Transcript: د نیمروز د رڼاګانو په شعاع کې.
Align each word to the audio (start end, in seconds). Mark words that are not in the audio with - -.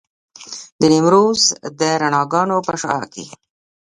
د 0.79 0.81
نیمروز 0.93 1.41
د 1.79 1.81
رڼاګانو 2.01 2.57
په 2.67 2.73
شعاع 2.81 3.05
کې. 3.13 3.25